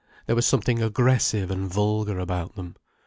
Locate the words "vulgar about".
1.71-2.55